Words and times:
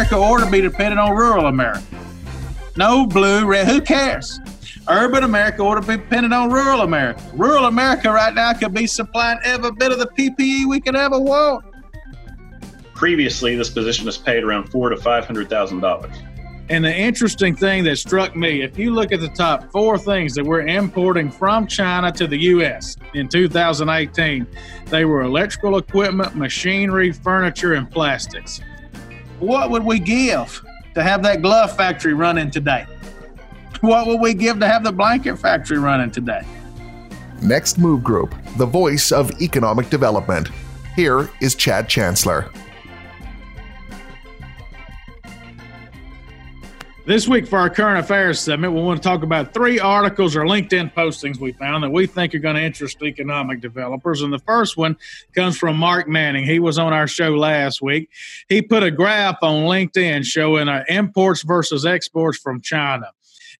America 0.00 0.16
ought 0.16 0.42
to 0.42 0.50
be 0.50 0.62
dependent 0.62 0.98
on 0.98 1.14
rural 1.14 1.44
America. 1.44 1.84
No 2.74 3.04
blue, 3.04 3.44
red, 3.44 3.68
who 3.68 3.82
cares? 3.82 4.40
Urban 4.88 5.24
America 5.24 5.60
ought 5.60 5.74
to 5.74 5.86
be 5.86 6.02
dependent 6.02 6.32
on 6.32 6.50
rural 6.50 6.80
America. 6.80 7.22
Rural 7.34 7.66
America 7.66 8.10
right 8.10 8.34
now 8.34 8.54
could 8.54 8.72
be 8.72 8.86
supplying 8.86 9.38
every 9.44 9.72
bit 9.72 9.92
of 9.92 9.98
the 9.98 10.06
PPE 10.06 10.66
we 10.66 10.80
could 10.80 10.96
ever 10.96 11.20
want. 11.20 11.66
Previously, 12.94 13.56
this 13.56 13.68
position 13.68 14.06
has 14.06 14.16
paid 14.16 14.42
around 14.42 14.70
four 14.70 14.88
to 14.88 14.96
five 14.96 15.26
hundred 15.26 15.50
thousand 15.50 15.80
dollars. 15.80 16.16
And 16.70 16.82
the 16.82 16.96
interesting 16.96 17.54
thing 17.54 17.84
that 17.84 17.96
struck 17.96 18.34
me, 18.34 18.62
if 18.62 18.78
you 18.78 18.94
look 18.94 19.12
at 19.12 19.20
the 19.20 19.28
top 19.28 19.70
four 19.70 19.98
things 19.98 20.32
that 20.34 20.46
we're 20.46 20.66
importing 20.66 21.30
from 21.30 21.66
China 21.66 22.10
to 22.12 22.26
the 22.26 22.38
U.S. 22.38 22.96
in 23.12 23.28
2018, 23.28 24.46
they 24.86 25.04
were 25.04 25.20
electrical 25.22 25.76
equipment, 25.76 26.36
machinery, 26.36 27.12
furniture, 27.12 27.74
and 27.74 27.90
plastics. 27.90 28.62
What 29.40 29.70
would 29.70 29.84
we 29.84 29.98
give 29.98 30.62
to 30.94 31.02
have 31.02 31.22
that 31.22 31.40
glove 31.40 31.74
factory 31.74 32.12
running 32.12 32.50
today? 32.50 32.86
What 33.80 34.06
would 34.06 34.20
we 34.20 34.34
give 34.34 34.60
to 34.60 34.68
have 34.68 34.84
the 34.84 34.92
blanket 34.92 35.36
factory 35.36 35.78
running 35.78 36.10
today? 36.10 36.42
Next 37.40 37.78
Move 37.78 38.04
Group, 38.04 38.34
the 38.58 38.66
voice 38.66 39.10
of 39.10 39.40
economic 39.40 39.88
development. 39.88 40.50
Here 40.94 41.30
is 41.40 41.54
Chad 41.54 41.88
Chancellor. 41.88 42.50
This 47.06 47.26
week 47.26 47.46
for 47.46 47.58
our 47.58 47.70
current 47.70 47.98
affairs 47.98 48.38
segment, 48.38 48.74
we 48.74 48.82
want 48.82 49.02
to 49.02 49.08
talk 49.08 49.22
about 49.22 49.54
three 49.54 49.80
articles 49.80 50.36
or 50.36 50.42
LinkedIn 50.42 50.92
postings 50.92 51.38
we 51.38 51.52
found 51.52 51.82
that 51.82 51.90
we 51.90 52.06
think 52.06 52.34
are 52.34 52.38
going 52.38 52.56
to 52.56 52.62
interest 52.62 53.02
economic 53.02 53.60
developers. 53.60 54.20
And 54.20 54.32
the 54.32 54.38
first 54.40 54.76
one 54.76 54.96
comes 55.34 55.56
from 55.56 55.76
Mark 55.76 56.08
Manning. 56.08 56.44
He 56.44 56.60
was 56.60 56.78
on 56.78 56.92
our 56.92 57.08
show 57.08 57.30
last 57.30 57.80
week. 57.80 58.10
He 58.48 58.60
put 58.60 58.82
a 58.82 58.90
graph 58.90 59.38
on 59.42 59.64
LinkedIn 59.64 60.24
showing 60.24 60.68
uh, 60.68 60.84
imports 60.88 61.42
versus 61.42 61.86
exports 61.86 62.38
from 62.38 62.60
China. 62.60 63.10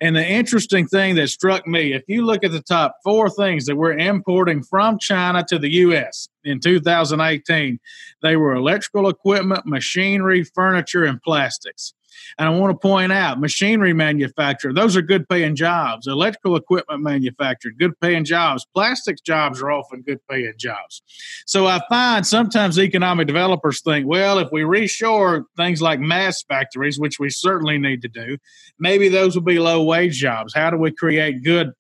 And 0.03 0.15
the 0.15 0.27
interesting 0.27 0.87
thing 0.87 1.15
that 1.17 1.29
struck 1.29 1.67
me, 1.67 1.95
if 1.95 2.05
you 2.09 2.25
look 2.25 2.45
at 2.45 2.53
the 2.53 2.63
top 2.63 2.97
four 3.03 3.31
things 3.31 3.67
that 3.67 3.77
we're 3.77 3.99
importing 3.99 4.63
from 4.63 4.99
China 4.99 5.45
to 5.49 5.59
the 5.59 5.71
U.S. 5.71 6.29
in 6.45 6.61
2018, 6.61 7.81
they 8.23 8.37
were 8.37 8.55
electrical 8.55 9.09
equipment, 9.09 9.67
machinery, 9.67 10.45
furniture, 10.45 11.05
and 11.05 11.21
plastics. 11.23 11.95
And 12.39 12.49
I 12.49 12.53
want 12.53 12.73
to 12.73 12.79
point 12.79 13.13
out 13.13 13.41
machinery 13.41 13.93
manufacturer, 13.93 14.73
those 14.73 14.97
are 14.97 15.03
good 15.03 15.29
paying 15.29 15.57
jobs. 15.57 16.07
Electrical 16.07 16.57
equipment 16.57 17.03
manufacturer, 17.03 17.73
good 17.79 17.99
paying 18.01 18.25
jobs. 18.25 18.67
Plastics 18.75 19.21
jobs 19.21 19.61
are 19.61 19.71
often 19.71 20.03
good 20.03 20.21
paying 20.29 20.55
jobs. 20.57 21.03
So 21.47 21.67
I 21.67 21.81
find 21.89 22.27
sometimes 22.27 22.79
economic 22.79 23.27
developers 23.27 23.81
think, 23.81 24.07
well, 24.07 24.39
if 24.39 24.51
we 24.53 24.63
reshore 24.63 25.45
things 25.57 25.83
like 25.83 26.01
mass 26.01 26.43
factories, 26.43 26.99
which 26.99 27.19
we 27.19 27.31
certainly 27.31 27.79
need 27.79 28.03
to 28.03 28.09
do, 28.09 28.39
maybe 28.79 29.09
those 29.09 29.35
will 29.35 29.43
be 29.43 29.59
low 29.59 29.83
wage 29.83 30.17
jobs. 30.17 30.55
How 30.55 30.71
do 30.71 30.77
we 30.77 30.91
create 30.91 31.43
good 31.43 31.73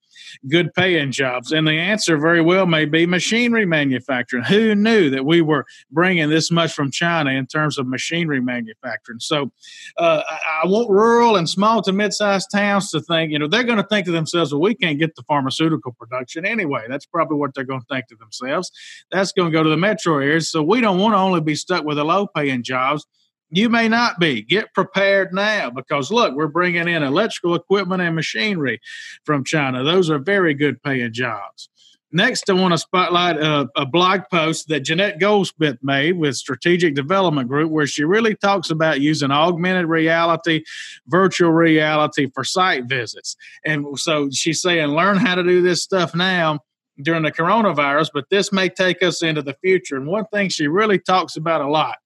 good 0.49 0.73
paying 0.75 1.13
jobs? 1.13 1.53
And 1.53 1.67
the 1.67 1.73
answer 1.73 2.17
very 2.19 2.41
well 2.41 2.67
may 2.67 2.85
be 2.85 3.07
machinery 3.07 3.67
manufacturing. 3.67 4.45
Who 4.45 4.75
knew 4.75 5.11
that 5.11 5.25
we 5.25 5.41
were 5.41 5.67
bringing 5.91 6.29
this 6.29 6.51
much 6.51 6.73
from 6.73 6.91
China 6.91 7.31
in 7.31 7.47
terms 7.47 7.79
of 7.79 7.87
machinery 7.87 8.41
manufacturing? 8.41 9.21
So 9.21 9.51
uh, 9.99 10.23
I 10.63 10.67
want 10.67 10.91
rural 10.91 11.37
and 11.37 11.49
small 11.49 11.83
to 11.83 11.93
mid 11.93 12.13
sized 12.13 12.51
towns 12.51 12.91
to 12.91 13.01
think, 13.01 13.33
you 13.33 13.39
know, 13.39 13.49
they're 13.49 13.65
going 13.65 13.79
to 13.79 13.87
think 13.87 14.07
to 14.07 14.13
themselves, 14.13 14.53
well, 14.53 14.61
we 14.61 14.75
can't 14.75 14.99
get 14.99 15.15
the 15.17 15.23
pharmaceutical 15.23 15.93
production 15.93 16.45
anyway. 16.45 16.87
That's 16.89 17.07
probably 17.07 17.39
what 17.39 17.55
they're 17.55 17.65
going 17.65 17.81
to 17.81 17.87
think 17.87 18.09
to 18.09 18.17
themselves. 18.17 18.71
That's 19.11 19.33
going 19.33 19.51
to 19.51 19.57
go 19.57 19.63
to 19.63 19.71
the 19.71 19.77
metro 19.77 20.15
areas. 20.19 20.51
So 20.51 20.63
we 20.63 20.81
don't 20.81 20.99
want 20.99 21.15
to 21.15 21.19
only 21.19 21.41
be 21.41 21.55
stuck 21.55 21.85
with 21.85 21.97
the 21.97 22.05
low 22.05 22.27
paying 22.27 22.63
jobs 22.63 23.07
you 23.51 23.69
may 23.69 23.89
not 23.89 24.19
be. 24.19 24.43
Get 24.43 24.73
prepared 24.75 25.33
now 25.33 25.71
because 25.71 26.11
look, 26.11 26.35
we're 26.35 26.49
bringing 26.49 26.89
in 26.89 27.03
electrical 27.03 27.55
equipment 27.55 28.03
and 28.03 28.15
machinery 28.15 28.81
from 29.25 29.45
China. 29.45 29.83
Those 29.83 30.11
are 30.11 30.19
very 30.19 30.55
good 30.55 30.83
paying 30.83 31.13
jobs. 31.13 31.69
Next, 32.13 32.51
I 32.51 32.55
want 32.55 32.73
to 32.73 32.79
spotlight 32.79 33.37
a, 33.37 33.69
a, 33.77 33.87
blog 33.87 34.23
post 34.33 34.67
that 34.67 34.81
Jeanette 34.81 35.21
Goldsmith 35.21 35.79
made 35.81 36.19
with 36.19 36.37
Strategic 36.37 36.97
Development 36.97 37.49
Group, 37.49 37.71
where 37.71 37.87
she 37.87 38.03
really 38.03 38.35
talks 38.35 38.69
about 38.69 39.01
using 39.01 39.31
augmented 39.31 39.87
reality, 39.87 40.65
virtual 41.07 41.53
reality 41.53 42.29
for 42.35 42.43
site 42.43 42.87
visits. 42.87 43.37
And 43.65 43.97
so 43.97 44.29
she's 44.33 44.61
saying, 44.61 44.89
learn 44.89 45.19
how 45.19 45.37
to 45.37 45.45
do 45.45 45.63
this 45.63 45.85
stuff 45.85 46.13
now 46.13 46.59
during 47.01 47.23
the 47.23 47.31
coronavirus, 47.31 48.09
but 48.13 48.25
this 48.29 48.53
may 48.53 48.69
take 48.69 49.05
us 49.05 49.23
into 49.23 49.43
the 49.43 49.57
future. 49.63 49.97
And 49.97 50.09
one 50.09 50.27
thing 50.33 50.49
she 50.49 50.67
really 50.67 50.99
talks 50.99 51.37
about 51.37 51.61
a 51.61 51.69
lot 51.69 51.99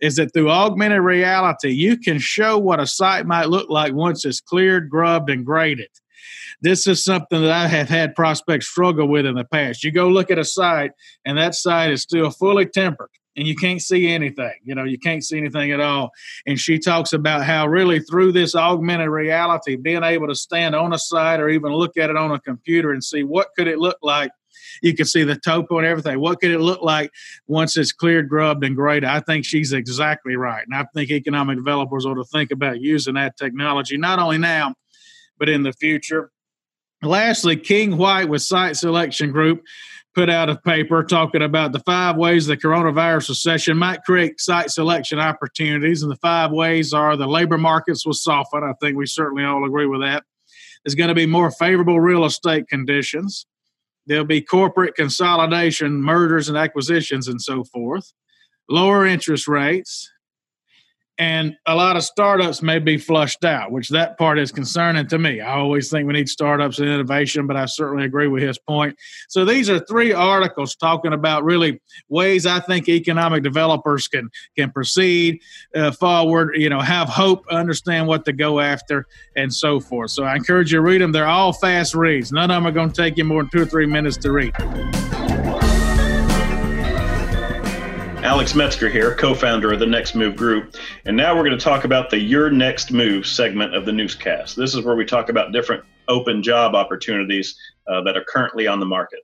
is 0.00 0.16
that 0.16 0.32
through 0.32 0.50
augmented 0.50 1.02
reality, 1.02 1.70
you 1.70 1.96
can 1.96 2.18
show 2.18 2.58
what 2.58 2.80
a 2.80 2.86
site 2.86 3.26
might 3.26 3.48
look 3.48 3.70
like 3.70 3.94
once 3.94 4.24
it's 4.24 4.40
cleared, 4.40 4.90
grubbed, 4.90 5.30
and 5.30 5.44
graded. 5.44 5.88
This 6.60 6.86
is 6.86 7.04
something 7.04 7.42
that 7.42 7.50
I 7.50 7.66
have 7.66 7.88
had 7.88 8.14
prospects 8.14 8.68
struggle 8.68 9.08
with 9.08 9.26
in 9.26 9.34
the 9.34 9.44
past. 9.44 9.84
You 9.84 9.92
go 9.92 10.08
look 10.08 10.30
at 10.30 10.38
a 10.38 10.44
site, 10.44 10.92
and 11.24 11.36
that 11.36 11.54
site 11.54 11.90
is 11.90 12.02
still 12.02 12.30
fully 12.30 12.66
tempered 12.66 13.10
and 13.36 13.46
you 13.46 13.54
can't 13.54 13.80
see 13.80 14.08
anything. 14.08 14.54
You 14.64 14.74
know, 14.74 14.84
you 14.84 14.98
can't 14.98 15.22
see 15.22 15.38
anything 15.38 15.70
at 15.70 15.80
all. 15.80 16.10
And 16.46 16.58
she 16.58 16.78
talks 16.78 17.12
about 17.12 17.44
how 17.44 17.66
really 17.66 18.00
through 18.00 18.32
this 18.32 18.54
augmented 18.54 19.10
reality, 19.10 19.76
being 19.76 20.02
able 20.02 20.28
to 20.28 20.34
stand 20.34 20.74
on 20.74 20.92
a 20.92 20.98
site 20.98 21.40
or 21.40 21.48
even 21.48 21.72
look 21.72 21.96
at 21.96 22.10
it 22.10 22.16
on 22.16 22.32
a 22.32 22.40
computer 22.40 22.92
and 22.92 23.04
see 23.04 23.22
what 23.22 23.48
could 23.56 23.68
it 23.68 23.78
look 23.78 23.98
like 24.02 24.30
you 24.82 24.94
can 24.94 25.06
see 25.06 25.24
the 25.24 25.36
topo 25.36 25.78
and 25.78 25.86
everything. 25.86 26.20
What 26.20 26.40
could 26.40 26.50
it 26.50 26.60
look 26.60 26.82
like 26.82 27.10
once 27.46 27.76
it's 27.76 27.92
cleared, 27.92 28.28
grubbed, 28.28 28.64
and 28.64 28.76
graded? 28.76 29.08
I 29.08 29.20
think 29.20 29.44
she's 29.44 29.72
exactly 29.72 30.36
right. 30.36 30.64
And 30.66 30.74
I 30.74 30.86
think 30.94 31.10
economic 31.10 31.56
developers 31.56 32.06
ought 32.06 32.14
to 32.14 32.24
think 32.24 32.50
about 32.50 32.80
using 32.80 33.14
that 33.14 33.36
technology, 33.36 33.96
not 33.96 34.18
only 34.18 34.38
now, 34.38 34.74
but 35.38 35.48
in 35.48 35.62
the 35.62 35.72
future. 35.72 36.30
Lastly, 37.02 37.56
King 37.56 37.98
White 37.98 38.28
with 38.28 38.42
Site 38.42 38.76
Selection 38.76 39.30
Group 39.30 39.62
put 40.14 40.30
out 40.30 40.48
a 40.48 40.56
paper 40.56 41.04
talking 41.04 41.42
about 41.42 41.72
the 41.72 41.80
five 41.80 42.16
ways 42.16 42.46
the 42.46 42.56
coronavirus 42.56 43.28
recession 43.28 43.76
might 43.76 44.02
create 44.02 44.40
site 44.40 44.70
selection 44.70 45.18
opportunities. 45.18 46.02
And 46.02 46.10
the 46.10 46.16
five 46.16 46.52
ways 46.52 46.94
are 46.94 47.18
the 47.18 47.26
labor 47.26 47.58
markets 47.58 48.06
will 48.06 48.14
soften. 48.14 48.64
I 48.64 48.72
think 48.80 48.96
we 48.96 49.06
certainly 49.06 49.44
all 49.44 49.66
agree 49.66 49.86
with 49.86 50.00
that. 50.00 50.24
There's 50.82 50.94
going 50.94 51.08
to 51.08 51.14
be 51.14 51.26
more 51.26 51.50
favorable 51.50 52.00
real 52.00 52.24
estate 52.24 52.66
conditions. 52.68 53.44
There'll 54.06 54.24
be 54.24 54.40
corporate 54.40 54.94
consolidation, 54.94 56.02
mergers 56.02 56.48
and 56.48 56.56
acquisitions, 56.56 57.28
and 57.28 57.40
so 57.40 57.64
forth. 57.64 58.12
Lower 58.68 59.06
interest 59.06 59.48
rates, 59.48 60.10
and 61.18 61.56
a 61.66 61.74
lot 61.74 61.96
of 61.96 62.04
startups 62.04 62.62
may 62.62 62.78
be 62.78 62.98
flushed 62.98 63.44
out, 63.44 63.70
which 63.70 63.88
that 63.88 64.18
part 64.18 64.38
is 64.38 64.52
concerning 64.52 65.06
to 65.08 65.18
me. 65.18 65.40
I 65.40 65.54
always 65.54 65.90
think 65.90 66.06
we 66.06 66.12
need 66.12 66.28
startups 66.28 66.78
and 66.78 66.88
innovation, 66.88 67.46
but 67.46 67.56
I 67.56 67.66
certainly 67.66 68.04
agree 68.04 68.28
with 68.28 68.42
his 68.42 68.58
point. 68.58 68.96
So 69.28 69.44
these 69.44 69.70
are 69.70 69.78
three 69.78 70.12
articles 70.12 70.76
talking 70.76 71.12
about 71.12 71.44
really 71.44 71.80
ways 72.08 72.44
I 72.44 72.60
think 72.60 72.88
economic 72.88 73.42
developers 73.42 74.08
can 74.08 74.30
can 74.56 74.70
proceed 74.70 75.40
uh, 75.74 75.92
forward. 75.92 76.56
You 76.56 76.68
know, 76.68 76.80
have 76.80 77.08
hope, 77.08 77.44
understand 77.50 78.06
what 78.06 78.24
to 78.26 78.32
go 78.32 78.60
after, 78.60 79.06
and 79.36 79.52
so 79.52 79.80
forth. 79.80 80.10
So 80.10 80.24
I 80.24 80.36
encourage 80.36 80.72
you 80.72 80.78
to 80.78 80.82
read 80.82 81.00
them. 81.00 81.12
They're 81.12 81.26
all 81.26 81.52
fast 81.52 81.94
reads. 81.94 82.30
None 82.32 82.50
of 82.50 82.56
them 82.56 82.66
are 82.66 82.72
going 82.72 82.90
to 82.90 83.02
take 83.02 83.16
you 83.16 83.24
more 83.24 83.42
than 83.42 83.50
two 83.50 83.62
or 83.62 83.66
three 83.66 83.86
minutes 83.86 84.16
to 84.18 84.32
read. 84.32 84.54
Alex 88.26 88.56
Metzger 88.56 88.88
here, 88.88 89.14
co 89.14 89.34
founder 89.34 89.72
of 89.72 89.78
the 89.78 89.86
Next 89.86 90.16
Move 90.16 90.34
Group. 90.34 90.74
And 91.04 91.16
now 91.16 91.32
we're 91.32 91.44
going 91.44 91.56
to 91.56 91.64
talk 91.64 91.84
about 91.84 92.10
the 92.10 92.18
Your 92.18 92.50
Next 92.50 92.90
Move 92.90 93.24
segment 93.24 93.72
of 93.72 93.86
the 93.86 93.92
newscast. 93.92 94.56
This 94.56 94.74
is 94.74 94.84
where 94.84 94.96
we 94.96 95.04
talk 95.04 95.28
about 95.28 95.52
different 95.52 95.84
open 96.08 96.42
job 96.42 96.74
opportunities 96.74 97.56
uh, 97.86 98.02
that 98.02 98.16
are 98.16 98.24
currently 98.24 98.66
on 98.66 98.80
the 98.80 98.84
market. 98.84 99.20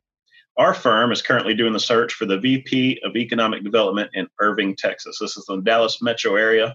Our 0.56 0.72
firm 0.72 1.10
is 1.10 1.20
currently 1.20 1.52
doing 1.52 1.72
the 1.72 1.80
search 1.80 2.12
for 2.12 2.26
the 2.26 2.38
VP 2.38 3.00
of 3.04 3.16
Economic 3.16 3.64
Development 3.64 4.08
in 4.14 4.28
Irving, 4.38 4.76
Texas. 4.76 5.18
This 5.20 5.36
is 5.36 5.46
the 5.46 5.60
Dallas 5.62 6.00
metro 6.00 6.36
area. 6.36 6.72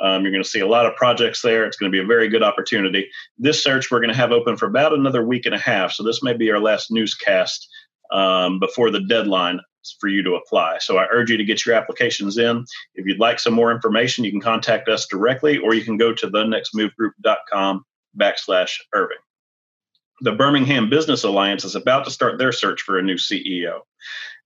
Um, 0.00 0.22
you're 0.22 0.32
going 0.32 0.42
to 0.42 0.50
see 0.50 0.60
a 0.60 0.66
lot 0.66 0.84
of 0.84 0.96
projects 0.96 1.42
there. 1.42 1.64
It's 1.64 1.76
going 1.76 1.92
to 1.92 1.96
be 1.96 2.02
a 2.02 2.06
very 2.06 2.28
good 2.28 2.42
opportunity. 2.42 3.08
This 3.38 3.62
search 3.62 3.88
we're 3.88 4.00
going 4.00 4.10
to 4.10 4.16
have 4.16 4.32
open 4.32 4.56
for 4.56 4.66
about 4.66 4.94
another 4.94 5.24
week 5.24 5.46
and 5.46 5.54
a 5.54 5.58
half. 5.58 5.92
So 5.92 6.02
this 6.02 6.24
may 6.24 6.32
be 6.32 6.50
our 6.50 6.58
last 6.58 6.90
newscast 6.90 7.68
um, 8.10 8.58
before 8.58 8.90
the 8.90 9.04
deadline 9.04 9.60
for 10.00 10.08
you 10.08 10.22
to 10.22 10.34
apply. 10.34 10.78
So 10.78 10.98
I 10.98 11.06
urge 11.10 11.30
you 11.30 11.36
to 11.36 11.44
get 11.44 11.64
your 11.64 11.74
applications 11.74 12.38
in. 12.38 12.64
If 12.94 13.06
you'd 13.06 13.20
like 13.20 13.38
some 13.38 13.54
more 13.54 13.72
information, 13.72 14.24
you 14.24 14.30
can 14.30 14.40
contact 14.40 14.88
us 14.88 15.06
directly 15.06 15.58
or 15.58 15.74
you 15.74 15.84
can 15.84 15.96
go 15.96 16.12
to 16.12 16.26
thenextmovegroup.com 16.26 17.84
backslash 18.18 18.78
Irving. 18.92 19.18
The 20.20 20.32
Birmingham 20.32 20.90
Business 20.90 21.22
Alliance 21.22 21.64
is 21.64 21.76
about 21.76 22.04
to 22.04 22.10
start 22.10 22.38
their 22.38 22.50
search 22.50 22.82
for 22.82 22.98
a 22.98 23.02
new 23.02 23.14
CEO. 23.14 23.80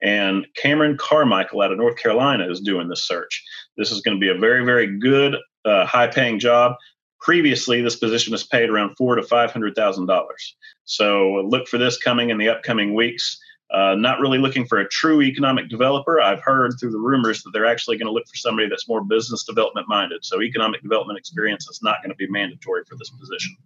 And 0.03 0.47
Cameron 0.55 0.99
Carmichael 0.99 1.63
out 1.63 1.73
of 1.73 1.79
North 1.79 1.97
Carolina 1.97 2.51
is 2.51 2.61
doing 2.61 2.89
this 2.89 3.07
search. 3.07 3.43
This 3.77 3.91
is 3.91 4.03
going 4.03 4.17
to 4.17 4.21
be 4.21 4.29
a 4.29 4.39
very, 4.39 4.65
very 4.65 4.99
good, 4.99 5.37
uh, 5.65 5.87
high 5.87 6.09
paying 6.09 6.39
job. 6.39 6.75
Previously, 7.21 7.81
this 7.81 7.97
position 7.97 8.35
is 8.35 8.43
paid 8.43 8.69
around 8.69 8.97
four 8.97 9.15
to 9.15 9.23
five 9.23 9.53
hundred 9.53 9.77
thousand 9.77 10.07
dollars. 10.07 10.57
So 10.85 11.45
look 11.47 11.69
for 11.69 11.79
this 11.79 11.97
coming 11.97 12.31
in 12.31 12.39
the 12.39 12.49
upcoming 12.49 12.95
weeks. 12.95 13.39
Uh, 13.73 13.95
not 13.95 14.21
really 14.21 14.39
looking 14.39 14.67
for 14.67 14.79
a 14.79 14.89
true 14.89 15.23
economic 15.23 15.71
developer. 15.71 16.21
I've 16.21 16.43
heard 16.43 16.73
through 16.79 16.91
the 16.91 16.99
rumors 16.99 17.43
that 17.43 17.53
they're 17.53 17.67
actually 17.67 17.97
going 17.97 18.07
to 18.07 18.13
look 18.13 18.27
for 18.29 18.37
somebody 18.37 18.69
that's 18.69 18.87
more 18.87 19.03
business 19.03 19.45
development 19.45 19.89
minded. 19.89 20.25
So, 20.25 20.43
economic 20.43 20.83
development 20.83 21.19
experience 21.19 21.69
is 21.69 21.81
not 21.83 22.03
going 22.03 22.11
to 22.11 22.17
be 22.17 22.29
mandatory 22.29 22.83
for 22.87 22.97
this 22.97 23.11
position. 23.11 23.57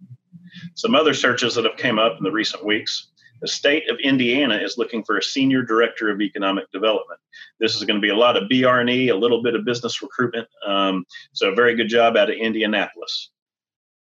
Some 0.75 0.95
other 0.95 1.13
searches 1.13 1.55
that 1.55 1.65
have 1.65 1.77
come 1.77 1.99
up 1.99 2.17
in 2.17 2.23
the 2.23 2.31
recent 2.31 2.65
weeks 2.65 3.07
the 3.41 3.47
state 3.47 3.89
of 3.89 3.97
Indiana 3.99 4.55
is 4.55 4.77
looking 4.77 5.03
for 5.03 5.17
a 5.17 5.23
senior 5.23 5.61
director 5.61 6.09
of 6.09 6.21
economic 6.21 6.71
development. 6.71 7.19
This 7.59 7.75
is 7.75 7.83
going 7.83 7.97
to 7.97 8.01
be 8.01 8.09
a 8.09 8.15
lot 8.15 8.35
of 8.35 8.49
BR&E, 8.49 9.09
a 9.09 9.15
little 9.15 9.43
bit 9.43 9.55
of 9.55 9.65
business 9.65 10.01
recruitment. 10.01 10.47
Um, 10.65 11.05
so, 11.33 11.51
a 11.51 11.55
very 11.55 11.75
good 11.75 11.89
job 11.89 12.17
out 12.17 12.29
of 12.29 12.35
Indianapolis. 12.35 13.29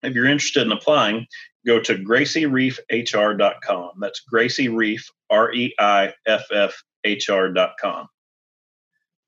If 0.03 0.13
you're 0.13 0.25
interested 0.25 0.65
in 0.65 0.71
applying, 0.71 1.27
go 1.65 1.79
to 1.79 1.95
graciereiffhr.com. 1.95 3.91
That's 3.99 4.19
Gracie 4.21 4.97
R 5.29 5.53
E 5.53 5.73
I 5.79 6.13
F 6.25 6.45
F 6.51 6.83
H 7.03 7.29
R.com. 7.29 8.07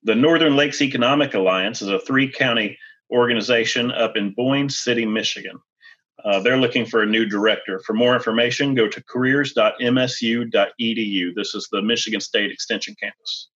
The 0.03 0.15
Northern 0.15 0.55
Lakes 0.55 0.81
Economic 0.81 1.33
Alliance 1.33 1.81
is 1.81 1.89
a 1.89 1.99
three 1.99 2.31
county 2.31 2.77
organization 3.11 3.91
up 3.91 4.15
in 4.15 4.33
Boyne 4.33 4.69
City, 4.69 5.05
Michigan. 5.05 5.59
Uh, 6.23 6.39
they're 6.39 6.57
looking 6.57 6.85
for 6.85 7.03
a 7.03 7.05
new 7.05 7.25
director. 7.25 7.81
For 7.85 7.93
more 7.93 8.15
information, 8.15 8.73
go 8.73 8.87
to 8.87 9.03
careers.msu.edu. 9.03 11.35
This 11.35 11.55
is 11.55 11.67
the 11.71 11.81
Michigan 11.81 12.21
State 12.21 12.51
Extension 12.51 12.95
campus. 13.01 13.49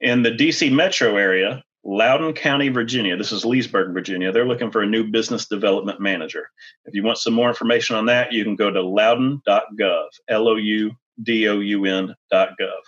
In 0.00 0.22
the 0.22 0.30
DC 0.30 0.72
metro 0.72 1.16
area, 1.16 1.62
Loudoun 1.84 2.34
County, 2.34 2.68
Virginia, 2.68 3.16
this 3.16 3.32
is 3.32 3.44
Leesburg, 3.44 3.94
Virginia, 3.94 4.32
they're 4.32 4.46
looking 4.46 4.70
for 4.70 4.82
a 4.82 4.86
new 4.86 5.04
business 5.04 5.46
development 5.46 6.00
manager. 6.00 6.50
If 6.84 6.94
you 6.94 7.02
want 7.02 7.18
some 7.18 7.34
more 7.34 7.48
information 7.48 7.96
on 7.96 8.06
that, 8.06 8.32
you 8.32 8.44
can 8.44 8.56
go 8.56 8.70
to 8.70 8.82
loudoun.gov, 8.82 10.08
L 10.28 10.48
O 10.48 10.56
U 10.56 10.92
D 11.22 11.48
O 11.48 11.60
U 11.60 11.84
N.gov. 11.84 12.82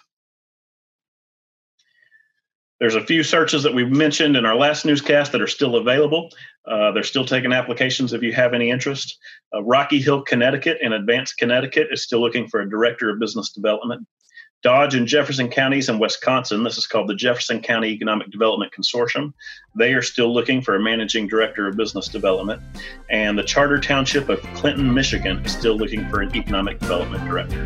There's 2.80 2.94
a 2.94 3.04
few 3.04 3.22
searches 3.22 3.62
that 3.62 3.74
we've 3.74 3.90
mentioned 3.90 4.36
in 4.36 4.46
our 4.46 4.56
last 4.56 4.86
newscast 4.86 5.32
that 5.32 5.42
are 5.42 5.46
still 5.46 5.76
available. 5.76 6.30
Uh, 6.66 6.90
they're 6.92 7.02
still 7.02 7.26
taking 7.26 7.52
applications 7.52 8.14
if 8.14 8.22
you 8.22 8.32
have 8.32 8.54
any 8.54 8.70
interest. 8.70 9.18
Uh, 9.54 9.62
Rocky 9.62 10.00
Hill, 10.00 10.22
Connecticut, 10.22 10.78
and 10.82 10.94
Advanced 10.94 11.36
Connecticut 11.36 11.88
is 11.90 12.02
still 12.02 12.20
looking 12.20 12.48
for 12.48 12.60
a 12.60 12.68
director 12.68 13.10
of 13.10 13.20
business 13.20 13.50
development. 13.50 14.06
Dodge 14.62 14.94
and 14.94 15.06
Jefferson 15.06 15.48
counties 15.48 15.88
in 15.88 15.98
Wisconsin, 15.98 16.62
this 16.62 16.76
is 16.76 16.86
called 16.86 17.08
the 17.08 17.14
Jefferson 17.14 17.62
County 17.62 17.88
Economic 17.88 18.30
Development 18.30 18.70
Consortium. 18.70 19.32
They 19.74 19.94
are 19.94 20.02
still 20.02 20.34
looking 20.34 20.60
for 20.60 20.76
a 20.76 20.80
managing 20.80 21.28
director 21.28 21.66
of 21.66 21.78
business 21.78 22.08
development. 22.08 22.60
And 23.08 23.38
the 23.38 23.42
Charter 23.42 23.80
Township 23.80 24.28
of 24.28 24.42
Clinton, 24.54 24.92
Michigan 24.92 25.38
is 25.46 25.52
still 25.52 25.76
looking 25.76 26.06
for 26.10 26.20
an 26.20 26.36
economic 26.36 26.78
development 26.78 27.24
director. 27.24 27.62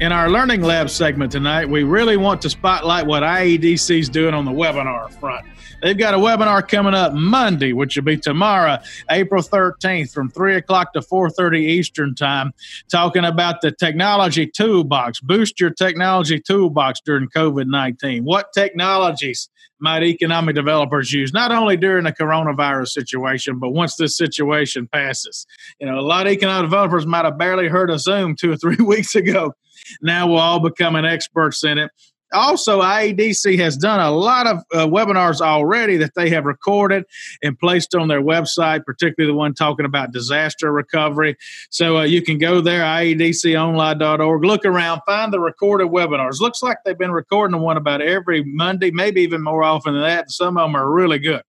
In 0.00 0.12
our 0.12 0.30
Learning 0.30 0.62
Lab 0.62 0.88
segment 0.88 1.32
tonight, 1.32 1.68
we 1.68 1.82
really 1.82 2.16
want 2.16 2.40
to 2.42 2.50
spotlight 2.50 3.06
what 3.06 3.22
IEDC 3.22 3.98
is 3.98 4.08
doing 4.08 4.32
on 4.32 4.46
the 4.46 4.50
webinar 4.50 5.10
front. 5.20 5.46
They've 5.86 5.96
got 5.96 6.14
a 6.14 6.18
webinar 6.18 6.66
coming 6.66 6.94
up 6.94 7.12
Monday, 7.12 7.72
which 7.72 7.94
will 7.94 8.02
be 8.02 8.16
tomorrow, 8.16 8.78
April 9.08 9.40
13th, 9.40 10.12
from 10.12 10.28
3 10.28 10.56
o'clock 10.56 10.92
to 10.94 10.98
4.30 10.98 11.60
Eastern 11.60 12.16
Time, 12.16 12.52
talking 12.90 13.24
about 13.24 13.60
the 13.60 13.70
technology 13.70 14.48
toolbox. 14.48 15.20
Boost 15.20 15.60
your 15.60 15.70
technology 15.70 16.40
toolbox 16.40 17.00
during 17.06 17.28
COVID-19. 17.28 18.22
What 18.22 18.52
technologies 18.52 19.48
might 19.78 20.02
economic 20.02 20.56
developers 20.56 21.12
use, 21.12 21.32
not 21.32 21.52
only 21.52 21.76
during 21.76 22.02
the 22.02 22.12
coronavirus 22.12 22.88
situation, 22.88 23.60
but 23.60 23.70
once 23.70 23.94
this 23.94 24.16
situation 24.16 24.88
passes. 24.88 25.46
You 25.78 25.86
know, 25.86 26.00
a 26.00 26.02
lot 26.02 26.26
of 26.26 26.32
economic 26.32 26.68
developers 26.68 27.06
might 27.06 27.26
have 27.26 27.38
barely 27.38 27.68
heard 27.68 27.90
of 27.90 28.00
Zoom 28.00 28.34
two 28.34 28.50
or 28.50 28.56
three 28.56 28.74
weeks 28.84 29.14
ago. 29.14 29.54
Now 30.02 30.26
we're 30.26 30.40
all 30.40 30.58
becoming 30.58 31.04
experts 31.04 31.62
in 31.62 31.78
it 31.78 31.92
also, 32.32 32.80
IEDC 32.80 33.58
has 33.58 33.76
done 33.76 34.00
a 34.00 34.10
lot 34.10 34.46
of 34.46 34.58
uh, 34.72 34.86
webinars 34.86 35.40
already 35.40 35.96
that 35.98 36.14
they 36.14 36.28
have 36.30 36.44
recorded 36.44 37.04
and 37.42 37.58
placed 37.58 37.94
on 37.94 38.08
their 38.08 38.20
website, 38.20 38.84
particularly 38.84 39.32
the 39.32 39.36
one 39.36 39.54
talking 39.54 39.86
about 39.86 40.12
disaster 40.12 40.72
recovery. 40.72 41.36
So 41.70 41.98
uh, 41.98 42.02
you 42.02 42.22
can 42.22 42.38
go 42.38 42.60
there, 42.60 42.82
iedconline.org, 42.82 44.44
look 44.44 44.64
around, 44.64 45.02
find 45.06 45.32
the 45.32 45.40
recorded 45.40 45.88
webinars. 45.88 46.40
Looks 46.40 46.62
like 46.62 46.78
they've 46.84 46.98
been 46.98 47.12
recording 47.12 47.60
one 47.60 47.76
about 47.76 48.02
every 48.02 48.42
Monday, 48.44 48.90
maybe 48.90 49.22
even 49.22 49.42
more 49.42 49.62
often 49.62 49.94
than 49.94 50.02
that. 50.02 50.30
Some 50.30 50.56
of 50.56 50.68
them 50.68 50.74
are 50.74 50.90
really 50.90 51.20
good. 51.20 51.42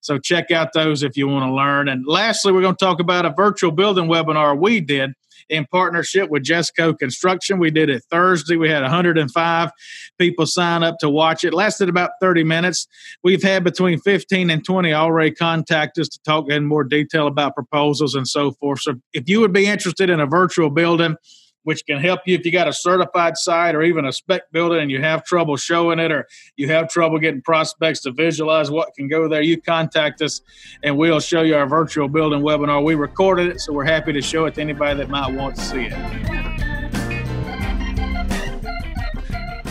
So 0.00 0.18
check 0.18 0.50
out 0.50 0.72
those 0.72 1.02
if 1.02 1.16
you 1.16 1.28
want 1.28 1.44
to 1.44 1.54
learn. 1.54 1.88
And 1.88 2.04
lastly, 2.06 2.52
we're 2.52 2.62
going 2.62 2.74
to 2.74 2.84
talk 2.84 3.00
about 3.00 3.24
a 3.24 3.30
virtual 3.30 3.70
building 3.70 4.06
webinar 4.06 4.58
we 4.58 4.80
did 4.80 5.12
in 5.48 5.66
partnership 5.66 6.30
with 6.30 6.44
Jesco 6.44 6.96
Construction. 6.98 7.58
We 7.58 7.70
did 7.70 7.90
it 7.90 8.02
Thursday. 8.10 8.56
We 8.56 8.68
had 8.68 8.82
105 8.82 9.70
people 10.18 10.46
sign 10.46 10.82
up 10.82 10.98
to 11.00 11.08
watch 11.08 11.44
it. 11.44 11.54
Lasted 11.54 11.88
about 11.88 12.10
30 12.20 12.44
minutes. 12.44 12.86
We've 13.22 13.42
had 13.42 13.64
between 13.64 14.00
15 14.00 14.50
and 14.50 14.64
20 14.64 14.92
already 14.92 15.32
contact 15.32 15.98
us 15.98 16.08
to 16.08 16.18
talk 16.24 16.50
in 16.50 16.66
more 16.66 16.84
detail 16.84 17.26
about 17.26 17.54
proposals 17.54 18.14
and 18.14 18.26
so 18.26 18.52
forth. 18.52 18.80
So 18.80 18.94
if 19.12 19.28
you 19.28 19.40
would 19.40 19.52
be 19.52 19.66
interested 19.66 20.10
in 20.10 20.20
a 20.20 20.26
virtual 20.26 20.70
building, 20.70 21.16
which 21.64 21.84
can 21.86 21.98
help 21.98 22.20
you 22.26 22.34
if 22.34 22.44
you 22.44 22.52
got 22.52 22.68
a 22.68 22.72
certified 22.72 23.36
site 23.36 23.74
or 23.74 23.82
even 23.82 24.04
a 24.04 24.12
spec 24.12 24.50
builder 24.52 24.78
and 24.78 24.90
you 24.90 25.00
have 25.00 25.24
trouble 25.24 25.56
showing 25.56 25.98
it 25.98 26.10
or 26.10 26.26
you 26.56 26.68
have 26.68 26.88
trouble 26.88 27.18
getting 27.18 27.42
prospects 27.42 28.00
to 28.00 28.12
visualize 28.12 28.70
what 28.70 28.94
can 28.94 29.08
go 29.08 29.28
there, 29.28 29.42
you 29.42 29.60
contact 29.60 30.22
us 30.22 30.40
and 30.82 30.96
we'll 30.96 31.20
show 31.20 31.42
you 31.42 31.54
our 31.54 31.66
virtual 31.66 32.08
building 32.08 32.40
webinar. 32.40 32.84
We 32.84 32.94
recorded 32.94 33.48
it, 33.48 33.60
so 33.60 33.72
we're 33.72 33.84
happy 33.84 34.12
to 34.12 34.22
show 34.22 34.46
it 34.46 34.54
to 34.54 34.60
anybody 34.60 34.98
that 34.98 35.08
might 35.08 35.32
want 35.34 35.56
to 35.56 35.62
see 35.62 35.86
it. 35.86 36.42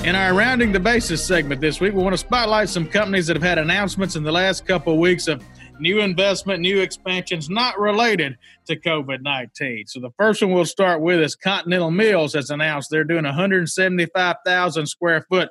In 0.04 0.16
our 0.16 0.34
rounding 0.34 0.72
the 0.72 0.80
bases 0.80 1.24
segment 1.24 1.62
this 1.62 1.80
week, 1.80 1.94
we 1.94 2.02
want 2.02 2.14
to 2.14 2.18
spotlight 2.18 2.70
some 2.70 2.88
companies 2.88 3.28
that 3.28 3.36
have 3.36 3.44
had 3.44 3.60
announcements 3.60 4.16
in 4.16 4.24
the 4.24 4.32
last 4.32 4.66
couple 4.66 4.94
of 4.94 5.00
weeks 5.00 5.28
of 5.28 5.44
new 5.82 6.00
investment, 6.00 6.62
new 6.62 6.80
expansions 6.80 7.50
not 7.50 7.80
related 7.80 8.38
to 8.68 8.76
COVID 8.76 9.22
19. 9.22 9.88
So 9.88 10.00
the 10.00 10.12
first 10.18 10.42
one 10.42 10.52
we'll 10.52 10.66
start 10.66 11.02
with 11.02 11.20
is 11.20 11.36
Continental 11.36 11.92
Mills 11.92 12.34
has 12.34 12.50
announced 12.50 12.90
they're 12.90 13.04
doing 13.04 13.26
175,000 13.26 14.86
square 14.86 15.26
foot 15.30 15.50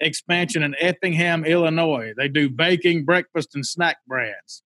expansion 0.00 0.62
in 0.62 0.74
Effingham, 0.80 1.44
Illinois. 1.44 2.12
They 2.16 2.28
do 2.28 2.48
baking, 2.48 3.04
breakfast, 3.04 3.54
and 3.54 3.64
snack 3.64 3.98
brands. 4.06 4.62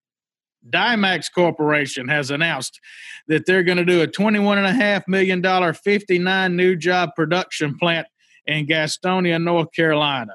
Dymax 0.69 1.33
Corporation 1.33 2.09
has 2.09 2.31
announced 2.31 2.81
that 3.29 3.47
they're 3.47 3.62
going 3.62 3.79
to 3.79 3.85
do 3.85 4.03
a 4.03 4.07
$21.5 4.07 5.09
million 5.09 5.75
59 5.75 6.57
new 6.57 6.77
job 6.77 7.11
production 7.17 7.79
plant 7.79 8.07
in 8.47 8.67
Gastonia, 8.67 9.43
North 9.43 9.73
Carolina. 9.73 10.35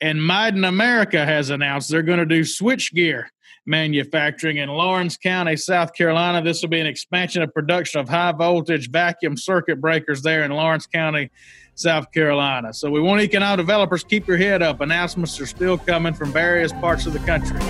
And 0.00 0.20
Meiden 0.20 0.64
America 0.64 1.24
has 1.24 1.50
announced 1.50 1.90
they're 1.90 2.02
going 2.02 2.18
to 2.18 2.26
do 2.26 2.42
switchgear 2.42 3.24
manufacturing 3.66 4.58
in 4.58 4.68
Laurens 4.68 5.16
County, 5.16 5.56
South 5.56 5.94
Carolina. 5.94 6.42
This 6.42 6.62
will 6.62 6.68
be 6.68 6.80
an 6.80 6.86
expansion 6.86 7.42
of 7.42 7.52
production 7.52 8.00
of 8.00 8.08
high 8.08 8.32
voltage 8.32 8.90
vacuum 8.90 9.36
circuit 9.36 9.80
breakers 9.80 10.22
there 10.22 10.44
in 10.44 10.50
Laurens 10.50 10.86
County, 10.86 11.30
South 11.74 12.12
Carolina. 12.12 12.72
So 12.72 12.90
we 12.90 13.00
want 13.00 13.22
economic 13.22 13.58
developers 13.58 14.04
keep 14.04 14.26
your 14.26 14.36
head 14.36 14.62
up. 14.62 14.80
Announcements 14.80 15.40
are 15.40 15.46
still 15.46 15.78
coming 15.78 16.14
from 16.14 16.32
various 16.32 16.72
parts 16.72 17.06
of 17.06 17.12
the 17.12 17.20
country. 17.20 17.60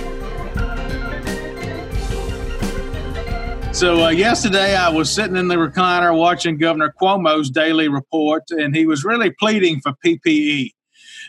So 3.75 4.05
uh, 4.05 4.11
yesterday, 4.11 4.77
I 4.77 4.89
was 4.89 5.13
sitting 5.13 5.35
in 5.35 5.49
the 5.49 5.57
recliner 5.57 6.17
watching 6.17 6.59
Governor 6.59 6.95
Cuomo's 7.03 7.51
daily 7.51 7.89
report, 7.89 8.45
and 8.51 8.75
he 8.75 8.87
was 8.87 9.05
really 9.05 9.31
pleading 9.31 9.81
for 9.81 9.93
PPE. 10.05 10.71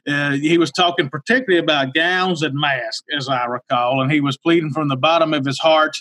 Uh, 0.08 0.32
he 0.32 0.58
was 0.58 0.72
talking 0.72 1.10
particularly 1.10 1.58
about 1.58 1.94
gowns 1.94 2.44
and 2.44 2.54
masks, 2.54 3.04
as 3.16 3.28
I 3.28 3.46
recall, 3.46 4.02
and 4.02 4.12
he 4.12 4.22
was 4.22 4.38
pleading 4.38 4.72
from 4.72 4.88
the 4.88 4.96
bottom 4.96 5.34
of 5.34 5.46
his 5.46 5.60
heart 5.60 5.96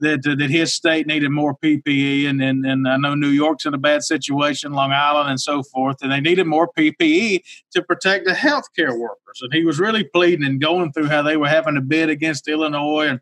that 0.00 0.26
uh, 0.26 0.34
that 0.36 0.50
his 0.50 0.74
state 0.74 1.06
needed 1.06 1.30
more 1.30 1.56
PPE, 1.62 2.28
and, 2.28 2.42
and 2.42 2.66
and 2.66 2.88
I 2.88 2.96
know 2.96 3.14
New 3.14 3.28
York's 3.28 3.64
in 3.64 3.74
a 3.74 3.78
bad 3.78 4.02
situation, 4.02 4.72
Long 4.72 4.92
Island, 4.92 5.30
and 5.30 5.40
so 5.40 5.62
forth, 5.62 5.98
and 6.02 6.10
they 6.10 6.20
needed 6.20 6.46
more 6.46 6.68
PPE 6.76 7.40
to 7.72 7.82
protect 7.82 8.26
the 8.26 8.32
healthcare 8.32 8.98
workers. 8.98 9.40
And 9.40 9.52
he 9.52 9.64
was 9.64 9.78
really 9.78 10.04
pleading 10.04 10.44
and 10.44 10.60
going 10.60 10.92
through 10.92 11.08
how 11.08 11.22
they 11.22 11.36
were 11.36 11.48
having 11.48 11.74
to 11.74 11.80
bid 11.80 12.08
against 12.08 12.48
Illinois 12.48 13.06
and 13.06 13.20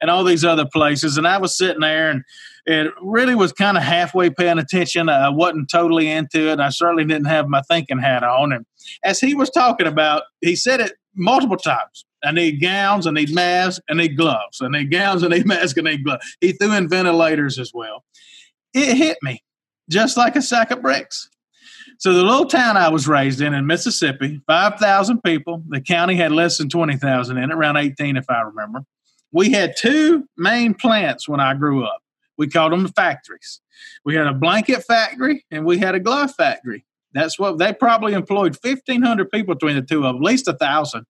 and 0.00 0.10
all 0.10 0.24
these 0.24 0.44
other 0.44 0.66
places. 0.66 1.16
And 1.16 1.26
I 1.26 1.38
was 1.38 1.56
sitting 1.56 1.80
there 1.80 2.10
and 2.10 2.22
it 2.66 2.92
really 3.02 3.34
was 3.34 3.52
kind 3.52 3.76
of 3.76 3.82
halfway 3.82 4.30
paying 4.30 4.58
attention. 4.58 5.08
I 5.08 5.28
wasn't 5.28 5.70
totally 5.70 6.10
into 6.10 6.50
it. 6.50 6.60
I 6.60 6.68
certainly 6.70 7.04
didn't 7.04 7.26
have 7.26 7.48
my 7.48 7.62
thinking 7.62 7.98
hat 7.98 8.22
on. 8.22 8.52
And 8.52 8.66
as 9.02 9.20
he 9.20 9.34
was 9.34 9.50
talking 9.50 9.86
about, 9.86 10.24
he 10.40 10.56
said 10.56 10.80
it 10.80 10.92
multiple 11.14 11.56
times. 11.56 12.04
I 12.22 12.32
need 12.32 12.60
gowns, 12.60 13.06
I 13.06 13.12
need 13.12 13.34
masks, 13.34 13.80
I 13.88 13.94
need 13.94 14.16
gloves. 14.16 14.60
I 14.60 14.68
need 14.68 14.90
gowns, 14.90 15.24
I 15.24 15.28
need 15.28 15.46
masks, 15.48 15.78
I 15.78 15.82
need 15.82 16.04
gloves. 16.04 16.36
He 16.40 16.52
threw 16.52 16.72
in 16.72 16.88
ventilators 16.88 17.58
as 17.58 17.72
well. 17.72 18.04
It 18.74 18.96
hit 18.96 19.18
me 19.22 19.42
just 19.88 20.16
like 20.16 20.36
a 20.36 20.42
sack 20.42 20.70
of 20.70 20.82
bricks. 20.82 21.28
So 21.98 22.14
the 22.14 22.22
little 22.22 22.46
town 22.46 22.76
I 22.76 22.88
was 22.88 23.06
raised 23.06 23.42
in 23.42 23.52
in 23.52 23.66
Mississippi, 23.66 24.40
5,000 24.46 25.22
people. 25.22 25.62
The 25.68 25.82
county 25.82 26.14
had 26.14 26.32
less 26.32 26.56
than 26.56 26.70
20,000 26.70 27.36
in 27.36 27.50
it, 27.50 27.54
around 27.54 27.76
18 27.76 28.16
if 28.16 28.24
I 28.30 28.40
remember. 28.40 28.80
We 29.32 29.50
had 29.50 29.74
two 29.76 30.26
main 30.36 30.74
plants 30.74 31.28
when 31.28 31.40
I 31.40 31.54
grew 31.54 31.84
up. 31.84 32.00
We 32.40 32.48
called 32.48 32.72
them 32.72 32.84
the 32.84 32.88
factories. 32.88 33.60
We 34.02 34.14
had 34.14 34.26
a 34.26 34.32
blanket 34.32 34.82
factory 34.82 35.44
and 35.50 35.66
we 35.66 35.76
had 35.76 35.94
a 35.94 36.00
glove 36.00 36.34
factory. 36.34 36.86
That's 37.12 37.38
what 37.38 37.58
they 37.58 37.74
probably 37.74 38.14
employed 38.14 38.56
1,500 38.58 39.30
people 39.30 39.54
between 39.54 39.76
the 39.76 39.82
two 39.82 40.06
of 40.06 40.14
them, 40.14 40.16
at 40.16 40.22
least 40.22 40.48
a 40.48 40.54
thousand, 40.54 41.04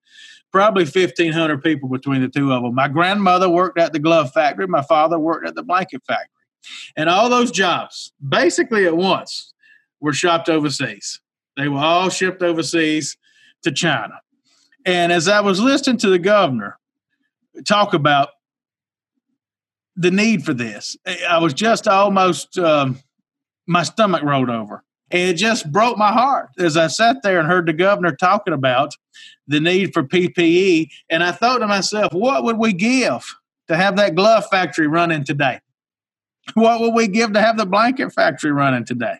probably 0.50 0.82
1,500 0.82 1.62
people 1.62 1.88
between 1.88 2.20
the 2.20 2.28
two 2.28 2.50
of 2.50 2.64
them. 2.64 2.74
My 2.74 2.88
grandmother 2.88 3.48
worked 3.48 3.78
at 3.78 3.92
the 3.92 4.00
glove 4.00 4.32
factory. 4.32 4.66
My 4.66 4.82
father 4.82 5.20
worked 5.20 5.46
at 5.46 5.54
the 5.54 5.62
blanket 5.62 6.02
factory. 6.04 6.26
And 6.96 7.08
all 7.08 7.28
those 7.28 7.52
jobs, 7.52 8.12
basically 8.28 8.84
at 8.84 8.96
once, 8.96 9.54
were 10.00 10.12
shipped 10.12 10.48
overseas. 10.48 11.20
They 11.56 11.68
were 11.68 11.78
all 11.78 12.10
shipped 12.10 12.42
overseas 12.42 13.16
to 13.62 13.70
China. 13.70 14.20
And 14.84 15.12
as 15.12 15.28
I 15.28 15.42
was 15.42 15.60
listening 15.60 15.98
to 15.98 16.10
the 16.10 16.18
governor 16.18 16.80
talk 17.64 17.94
about 17.94 18.30
the 19.96 20.10
need 20.10 20.44
for 20.44 20.54
this, 20.54 20.96
I 21.28 21.38
was 21.38 21.54
just 21.54 21.88
almost, 21.88 22.58
um, 22.58 23.00
my 23.66 23.82
stomach 23.82 24.22
rolled 24.22 24.50
over 24.50 24.82
and 25.10 25.30
it 25.30 25.34
just 25.34 25.70
broke 25.70 25.98
my 25.98 26.12
heart 26.12 26.50
as 26.58 26.76
I 26.76 26.86
sat 26.86 27.22
there 27.22 27.38
and 27.38 27.48
heard 27.48 27.66
the 27.66 27.72
governor 27.72 28.14
talking 28.14 28.54
about 28.54 28.92
the 29.46 29.60
need 29.60 29.92
for 29.92 30.02
PPE. 30.02 30.88
And 31.08 31.22
I 31.22 31.32
thought 31.32 31.58
to 31.58 31.66
myself, 31.66 32.12
what 32.12 32.44
would 32.44 32.58
we 32.58 32.72
give 32.72 33.24
to 33.68 33.76
have 33.76 33.96
that 33.96 34.14
glove 34.14 34.46
factory 34.50 34.86
running 34.86 35.24
today? 35.24 35.60
What 36.54 36.80
would 36.80 36.94
we 36.94 37.08
give 37.08 37.32
to 37.32 37.40
have 37.40 37.56
the 37.56 37.66
blanket 37.66 38.12
factory 38.12 38.52
running 38.52 38.84
today? 38.84 39.16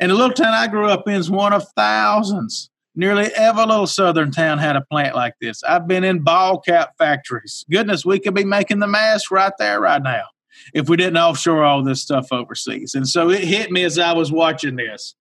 And 0.00 0.10
the 0.10 0.14
little 0.14 0.34
town 0.34 0.52
I 0.52 0.66
grew 0.66 0.88
up 0.88 1.06
in 1.06 1.14
is 1.14 1.30
one 1.30 1.52
of 1.52 1.66
thousands. 1.76 2.70
Nearly 2.96 3.26
every 3.34 3.66
little 3.66 3.86
southern 3.86 4.30
town 4.30 4.58
had 4.58 4.76
a 4.76 4.80
plant 4.82 5.16
like 5.16 5.34
this. 5.40 5.62
I've 5.64 5.88
been 5.88 6.04
in 6.04 6.20
ball 6.20 6.60
cap 6.60 6.94
factories. 6.96 7.64
Goodness, 7.70 8.04
we 8.04 8.20
could 8.20 8.34
be 8.34 8.44
making 8.44 8.78
the 8.78 8.86
mask 8.86 9.30
right 9.30 9.52
there, 9.58 9.80
right 9.80 10.02
now 10.02 10.24
if 10.72 10.88
we 10.88 10.96
didn't 10.96 11.16
offshore 11.16 11.64
all 11.64 11.82
this 11.82 12.02
stuff 12.02 12.28
overseas. 12.30 12.94
And 12.94 13.08
so 13.08 13.30
it 13.30 13.44
hit 13.44 13.70
me 13.70 13.84
as 13.84 13.98
I 13.98 14.12
was 14.12 14.32
watching 14.32 14.76
this 14.76 15.14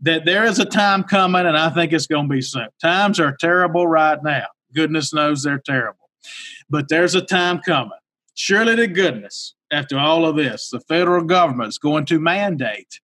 that 0.00 0.24
there 0.24 0.44
is 0.44 0.58
a 0.58 0.64
time 0.64 1.04
coming, 1.04 1.46
and 1.46 1.56
I 1.56 1.68
think 1.70 1.92
it's 1.92 2.06
going 2.06 2.28
to 2.28 2.34
be 2.34 2.40
soon. 2.40 2.68
Times 2.80 3.20
are 3.20 3.36
terrible 3.38 3.86
right 3.86 4.18
now. 4.22 4.46
Goodness 4.74 5.12
knows 5.12 5.42
they're 5.42 5.58
terrible. 5.64 6.08
But 6.70 6.88
there's 6.88 7.14
a 7.14 7.20
time 7.20 7.60
coming. 7.60 7.92
Surely 8.34 8.76
to 8.76 8.86
goodness, 8.86 9.54
after 9.70 9.98
all 9.98 10.24
of 10.24 10.36
this, 10.36 10.70
the 10.70 10.80
federal 10.80 11.24
government 11.24 11.68
is 11.68 11.78
going 11.78 12.06
to 12.06 12.18
mandate 12.18 13.00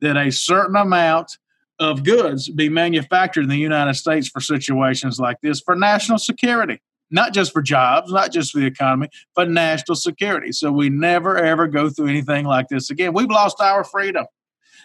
that 0.00 0.16
a 0.16 0.32
certain 0.32 0.76
amount 0.76 1.38
of 1.80 2.04
goods 2.04 2.48
be 2.48 2.68
manufactured 2.68 3.42
in 3.42 3.48
the 3.48 3.56
United 3.56 3.94
States 3.94 4.28
for 4.28 4.40
situations 4.40 5.18
like 5.18 5.38
this 5.42 5.60
for 5.60 5.74
national 5.74 6.18
security 6.18 6.80
not 7.10 7.34
just 7.34 7.52
for 7.52 7.60
jobs, 7.60 8.12
not 8.12 8.30
just 8.32 8.52
for 8.52 8.60
the 8.60 8.66
economy, 8.66 9.08
but 9.34 9.50
national 9.50 9.96
security. 9.96 10.52
So 10.52 10.70
we 10.70 10.88
never 10.88 11.36
ever 11.36 11.66
go 11.66 11.90
through 11.90 12.08
anything 12.08 12.44
like 12.44 12.68
this 12.68 12.90
again. 12.90 13.12
We've 13.12 13.28
lost 13.28 13.60
our 13.60 13.84
freedom. 13.84 14.26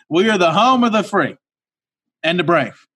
We 0.10 0.30
are 0.30 0.38
the 0.38 0.52
home 0.52 0.84
of 0.84 0.92
the 0.92 1.04
free 1.04 1.38
and 2.24 2.40
the 2.40 2.44
brave. 2.44 2.88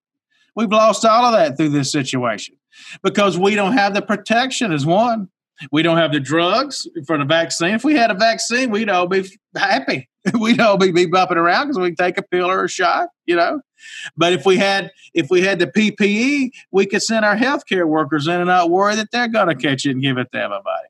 We've 0.56 0.72
lost 0.72 1.06
all 1.06 1.25
of 1.25 1.34
that 1.34 1.58
through 1.58 1.70
this 1.70 1.91
situation 1.91 2.56
because 3.03 3.38
we 3.38 3.56
don't 3.56 3.74
have 3.74 3.94
the 3.94 4.01
protection, 4.01 4.72
as 4.72 4.86
one. 4.86 5.29
We 5.72 5.84
don't 5.84 5.98
have 5.98 6.13
the 6.13 6.20
drugs 6.20 6.88
for 7.06 7.18
the 7.18 7.25
vaccine. 7.25 7.75
If 7.75 7.84
we 7.84 7.94
had 7.94 8.12
a 8.12 8.13
vaccine, 8.13 8.72
we'd 8.72 8.89
all 8.89 9.08
be 9.08 9.29
happy. 9.56 10.10
We'd 10.39 10.60
all 10.60 10.77
be, 10.77 10.91
be 10.91 11.06
bumping 11.06 11.38
around 11.38 11.68
because 11.68 11.79
we 11.79 11.96
take 11.96 12.18
a 12.18 12.22
pill 12.22 12.50
or 12.50 12.65
a 12.65 12.70
shot, 12.70 13.08
you 13.25 13.38
know. 13.38 13.62
But 14.17 14.33
if 14.33 14.45
we 14.45 14.57
had 14.57 14.91
if 15.13 15.29
we 15.29 15.41
had 15.41 15.59
the 15.59 15.67
PPE, 15.67 16.51
we 16.71 16.86
could 16.86 17.01
send 17.01 17.25
our 17.25 17.36
healthcare 17.36 17.88
workers 17.88 18.27
in 18.27 18.36
and 18.36 18.48
not 18.48 18.69
worry 18.69 18.95
that 18.95 19.12
they're 19.12 19.27
going 19.27 19.48
to 19.48 19.55
catch 19.55 19.86
it 19.86 19.91
and 19.91 20.01
give 20.01 20.17
it 20.17 20.31
to 20.31 20.39
everybody. 20.39 20.88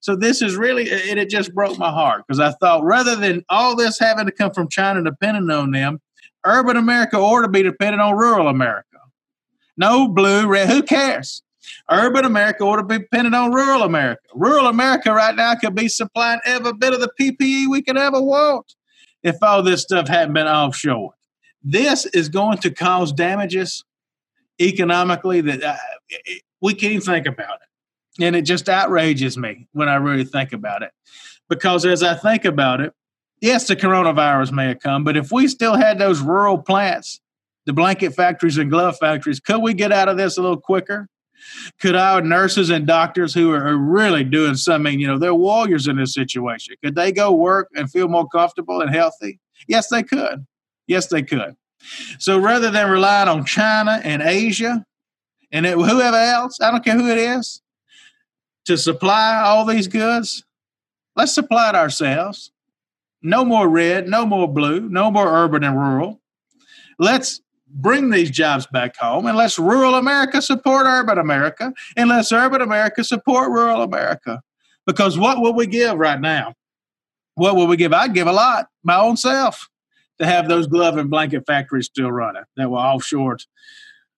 So 0.00 0.16
this 0.16 0.42
is 0.42 0.56
really 0.56 0.84
it. 0.84 1.18
It 1.18 1.30
just 1.30 1.54
broke 1.54 1.78
my 1.78 1.90
heart 1.90 2.24
because 2.26 2.40
I 2.40 2.52
thought 2.52 2.84
rather 2.84 3.16
than 3.16 3.44
all 3.48 3.76
this 3.76 3.98
having 3.98 4.26
to 4.26 4.32
come 4.32 4.52
from 4.52 4.68
China 4.68 5.02
depending 5.02 5.50
on 5.50 5.70
them, 5.70 6.00
urban 6.44 6.76
America 6.76 7.16
ought 7.16 7.42
to 7.42 7.48
be 7.48 7.62
dependent 7.62 8.02
on 8.02 8.16
rural 8.16 8.48
America. 8.48 8.86
No 9.76 10.08
blue, 10.08 10.46
red. 10.46 10.68
Who 10.68 10.82
cares? 10.82 11.42
Urban 11.90 12.24
America 12.24 12.64
ought 12.64 12.76
to 12.76 12.84
be 12.84 12.98
dependent 12.98 13.34
on 13.34 13.52
rural 13.52 13.82
America. 13.82 14.22
Rural 14.34 14.66
America 14.66 15.12
right 15.12 15.34
now 15.34 15.54
could 15.54 15.74
be 15.74 15.88
supplying 15.88 16.40
every 16.44 16.72
bit 16.72 16.92
of 16.92 17.00
the 17.00 17.10
PPE 17.18 17.68
we 17.68 17.82
could 17.82 17.96
ever 17.96 18.20
want 18.20 18.74
if 19.22 19.36
all 19.42 19.62
this 19.62 19.82
stuff 19.82 20.08
hadn't 20.08 20.34
been 20.34 20.46
offshore. 20.46 21.14
This 21.62 22.06
is 22.06 22.28
going 22.28 22.58
to 22.58 22.70
cause 22.70 23.12
damages 23.12 23.84
economically 24.60 25.40
that 25.42 25.62
uh, 25.62 25.76
we 26.60 26.74
can't 26.74 26.92
even 26.92 27.04
think 27.04 27.26
about 27.26 27.58
it. 27.60 28.24
And 28.24 28.36
it 28.36 28.42
just 28.42 28.68
outrages 28.68 29.38
me 29.38 29.66
when 29.72 29.88
I 29.88 29.96
really 29.96 30.24
think 30.24 30.52
about 30.52 30.82
it. 30.82 30.90
Because 31.48 31.84
as 31.86 32.02
I 32.02 32.14
think 32.14 32.44
about 32.44 32.80
it, 32.80 32.92
yes, 33.40 33.66
the 33.66 33.76
coronavirus 33.76 34.52
may 34.52 34.68
have 34.68 34.80
come, 34.80 35.04
but 35.04 35.16
if 35.16 35.32
we 35.32 35.48
still 35.48 35.76
had 35.76 35.98
those 35.98 36.20
rural 36.20 36.58
plants, 36.58 37.20
the 37.66 37.72
blanket 37.72 38.14
factories 38.14 38.58
and 38.58 38.70
glove 38.70 38.96
factories, 38.98 39.40
could 39.40 39.60
we 39.60 39.74
get 39.74 39.92
out 39.92 40.08
of 40.08 40.16
this 40.16 40.36
a 40.36 40.42
little 40.42 40.60
quicker? 40.60 41.08
Could 41.80 41.96
our 41.96 42.20
nurses 42.20 42.68
and 42.70 42.86
doctors 42.86 43.32
who 43.32 43.52
are 43.52 43.76
really 43.76 44.24
doing 44.24 44.54
something, 44.54 45.00
you 45.00 45.06
know, 45.06 45.18
they're 45.18 45.34
warriors 45.34 45.88
in 45.88 45.96
this 45.96 46.12
situation, 46.12 46.76
could 46.84 46.94
they 46.94 47.12
go 47.12 47.32
work 47.32 47.68
and 47.74 47.90
feel 47.90 48.08
more 48.08 48.28
comfortable 48.28 48.80
and 48.80 48.94
healthy? 48.94 49.40
Yes, 49.66 49.88
they 49.88 50.02
could. 50.02 50.46
Yes, 50.90 51.06
they 51.06 51.22
could. 51.22 51.54
So 52.18 52.36
rather 52.36 52.68
than 52.68 52.90
relying 52.90 53.28
on 53.28 53.44
China 53.44 54.00
and 54.02 54.20
Asia 54.22 54.84
and 55.52 55.64
it, 55.64 55.74
whoever 55.74 56.16
else, 56.16 56.60
I 56.60 56.72
don't 56.72 56.84
care 56.84 56.98
who 56.98 57.08
it 57.08 57.16
is, 57.16 57.62
to 58.64 58.76
supply 58.76 59.40
all 59.40 59.64
these 59.64 59.86
goods, 59.86 60.44
let's 61.14 61.32
supply 61.32 61.68
it 61.68 61.76
ourselves. 61.76 62.50
No 63.22 63.44
more 63.44 63.68
red, 63.68 64.08
no 64.08 64.26
more 64.26 64.48
blue, 64.52 64.80
no 64.80 65.12
more 65.12 65.28
urban 65.28 65.62
and 65.62 65.78
rural. 65.78 66.20
Let's 66.98 67.40
bring 67.68 68.10
these 68.10 68.30
jobs 68.30 68.66
back 68.66 68.96
home 68.96 69.26
and 69.26 69.38
let's 69.38 69.60
rural 69.60 69.94
America 69.94 70.42
support 70.42 70.86
urban 70.86 71.18
America 71.18 71.72
and 71.96 72.08
let's 72.08 72.32
urban 72.32 72.62
America 72.62 73.04
support 73.04 73.48
rural 73.50 73.82
America. 73.82 74.42
Because 74.88 75.16
what 75.16 75.40
will 75.40 75.54
we 75.54 75.68
give 75.68 75.96
right 75.96 76.20
now? 76.20 76.54
What 77.36 77.54
will 77.54 77.68
we 77.68 77.76
give? 77.76 77.92
I'd 77.92 78.12
give 78.12 78.26
a 78.26 78.32
lot, 78.32 78.66
my 78.82 78.96
own 78.98 79.16
self, 79.16 79.69
to 80.20 80.26
have 80.26 80.48
those 80.48 80.66
glove 80.66 80.96
and 80.96 81.10
blanket 81.10 81.44
factories 81.46 81.86
still 81.86 82.12
running 82.12 82.44
that 82.56 82.70
were 82.70 82.78
offshore 82.78 83.38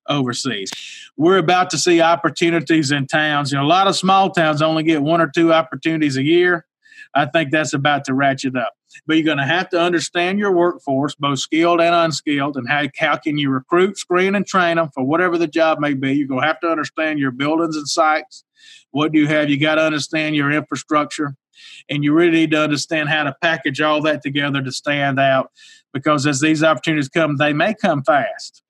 overseas. 0.08 0.70
We're 1.16 1.38
about 1.38 1.70
to 1.70 1.78
see 1.78 2.00
opportunities 2.00 2.90
in 2.90 3.06
towns. 3.06 3.52
You 3.52 3.58
know, 3.58 3.64
a 3.64 3.66
lot 3.66 3.86
of 3.86 3.96
small 3.96 4.30
towns 4.30 4.60
only 4.62 4.82
get 4.82 5.02
one 5.02 5.20
or 5.20 5.30
two 5.32 5.52
opportunities 5.52 6.16
a 6.16 6.22
year. 6.22 6.66
I 7.14 7.26
think 7.26 7.50
that's 7.50 7.72
about 7.72 8.04
to 8.06 8.14
ratchet 8.14 8.56
up. 8.56 8.72
But 9.06 9.16
you're 9.16 9.24
going 9.24 9.38
to 9.38 9.44
have 9.44 9.70
to 9.70 9.80
understand 9.80 10.38
your 10.38 10.52
workforce, 10.52 11.14
both 11.14 11.38
skilled 11.38 11.80
and 11.80 11.94
unskilled, 11.94 12.56
and 12.56 12.68
how, 12.68 12.84
how 12.98 13.16
can 13.16 13.38
you 13.38 13.50
recruit, 13.50 13.96
screen, 13.96 14.34
and 14.34 14.46
train 14.46 14.76
them 14.76 14.90
for 14.94 15.04
whatever 15.04 15.38
the 15.38 15.46
job 15.46 15.78
may 15.78 15.94
be. 15.94 16.12
You're 16.12 16.28
going 16.28 16.42
to 16.42 16.46
have 16.46 16.60
to 16.60 16.68
understand 16.68 17.18
your 17.18 17.30
buildings 17.30 17.76
and 17.76 17.88
sites. 17.88 18.44
What 18.90 19.12
do 19.12 19.18
you 19.18 19.26
have? 19.28 19.48
You 19.48 19.58
got 19.58 19.76
to 19.76 19.82
understand 19.82 20.36
your 20.36 20.50
infrastructure. 20.50 21.34
And 21.88 22.04
you 22.04 22.12
really 22.12 22.32
need 22.32 22.50
to 22.52 22.62
understand 22.62 23.08
how 23.08 23.24
to 23.24 23.34
package 23.40 23.80
all 23.80 24.02
that 24.02 24.22
together 24.22 24.62
to 24.62 24.72
stand 24.72 25.18
out 25.18 25.50
because 25.92 26.26
as 26.26 26.40
these 26.40 26.62
opportunities 26.62 27.08
come, 27.08 27.36
they 27.36 27.52
may 27.52 27.74
come 27.74 28.02
fast. 28.02 28.62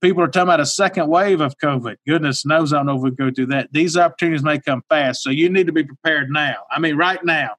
People 0.00 0.22
are 0.22 0.28
talking 0.28 0.48
about 0.48 0.60
a 0.60 0.66
second 0.66 1.08
wave 1.08 1.40
of 1.40 1.58
COVID. 1.58 1.96
Goodness 2.06 2.46
knows 2.46 2.72
I 2.72 2.78
don't 2.78 2.86
know 2.86 2.96
if 2.96 3.02
we 3.02 3.10
go 3.10 3.30
through 3.30 3.46
that. 3.46 3.68
These 3.72 3.96
opportunities 3.96 4.42
may 4.42 4.58
come 4.58 4.82
fast. 4.88 5.22
So 5.22 5.30
you 5.30 5.50
need 5.50 5.66
to 5.66 5.72
be 5.72 5.84
prepared 5.84 6.30
now. 6.30 6.56
I 6.70 6.78
mean, 6.78 6.96
right 6.96 7.22
now 7.24 7.56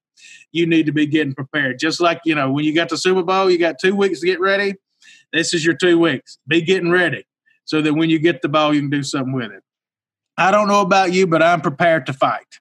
you 0.51 0.65
need 0.65 0.85
to 0.85 0.91
be 0.91 1.05
getting 1.05 1.35
prepared. 1.35 1.79
Just 1.79 1.99
like, 1.99 2.21
you 2.25 2.35
know, 2.35 2.51
when 2.51 2.65
you 2.65 2.73
got 2.73 2.89
the 2.89 2.97
Super 2.97 3.23
Bowl, 3.23 3.49
you 3.49 3.57
got 3.57 3.79
two 3.79 3.95
weeks 3.95 4.21
to 4.21 4.25
get 4.25 4.39
ready. 4.39 4.75
This 5.33 5.53
is 5.53 5.65
your 5.65 5.75
two 5.75 5.99
weeks. 5.99 6.37
Be 6.47 6.61
getting 6.61 6.91
ready 6.91 7.25
so 7.65 7.81
that 7.81 7.93
when 7.93 8.09
you 8.09 8.19
get 8.19 8.41
the 8.41 8.49
ball, 8.49 8.73
you 8.73 8.81
can 8.81 8.89
do 8.89 9.03
something 9.03 9.33
with 9.33 9.51
it. 9.51 9.63
I 10.37 10.51
don't 10.51 10.67
know 10.67 10.81
about 10.81 11.13
you, 11.13 11.27
but 11.27 11.43
I'm 11.43 11.61
prepared 11.61 12.05
to 12.07 12.13
fight. 12.13 12.59